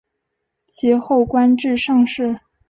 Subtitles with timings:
[0.65, 2.39] 其后官至上士。